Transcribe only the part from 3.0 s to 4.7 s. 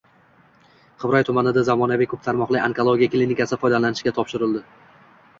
klinikasi foydalanishga topshirildi